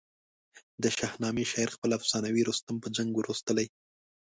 د 0.83 0.85
شاهنامې 0.97 1.43
شاعر 1.51 1.69
خپل 1.75 1.89
افسانوي 1.99 2.41
رستم 2.49 2.75
په 2.83 2.87
جنګ 2.95 3.11
وروستلی. 3.15 3.67